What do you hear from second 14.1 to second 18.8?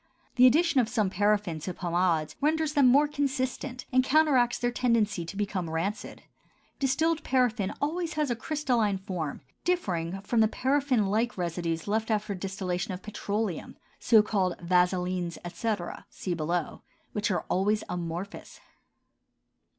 called vaselins, etc., see below) which are always amorphous.